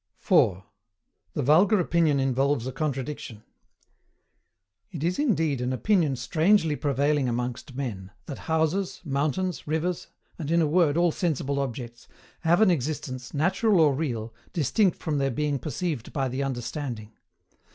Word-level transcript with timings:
]4. 0.17 0.65
THE 1.33 1.43
VULGAR 1.43 1.79
OPINION 1.79 2.19
INVOLVES 2.19 2.65
A 2.65 2.71
CONTRADICTION. 2.71 3.43
It 4.89 5.03
is 5.03 5.19
indeed 5.19 5.61
an 5.61 5.71
opinion 5.71 6.15
STRANGELY 6.15 6.75
prevailing 6.77 7.29
amongst 7.29 7.75
men, 7.75 8.09
that 8.25 8.39
houses, 8.49 9.01
mountains, 9.05 9.67
rivers, 9.67 10.07
and 10.39 10.49
in 10.49 10.59
a 10.59 10.65
word 10.65 10.97
all 10.97 11.11
sensible 11.11 11.59
objects, 11.59 12.07
have 12.39 12.61
an 12.61 12.71
existence, 12.71 13.31
natural 13.35 13.79
or 13.79 13.93
real, 13.93 14.33
distinct 14.53 14.97
from 14.97 15.19
their 15.19 15.29
being 15.29 15.59
perceived 15.59 16.11
by 16.11 16.27
the 16.27 16.41
understanding. 16.41 17.11